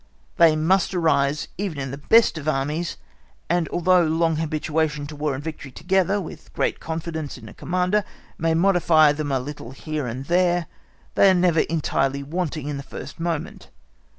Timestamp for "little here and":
9.39-10.25